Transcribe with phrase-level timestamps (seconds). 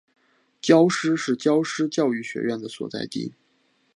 [0.63, 3.35] 皎施是皎施教育学院的所在地。